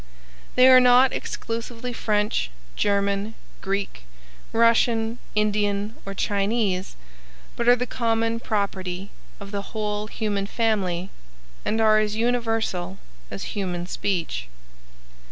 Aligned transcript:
They 0.55 0.67
are 0.67 0.79
not 0.79 1.13
exclusively 1.13 1.93
French, 1.93 2.49
German, 2.75 3.35
Greek, 3.61 4.03
Russian, 4.51 5.19
Indian 5.35 5.93
or 6.07 6.15
Chinese, 6.15 6.95
but 7.55 7.67
are 7.67 7.75
the 7.75 7.85
common 7.85 8.39
property 8.39 9.11
of 9.39 9.51
the 9.51 9.61
whole 9.77 10.07
human 10.07 10.47
family 10.47 11.11
and 11.63 11.79
are 11.79 11.99
as 11.99 12.15
universal 12.15 12.97
as 13.29 13.43
human 13.53 13.85
speech. 13.85 14.47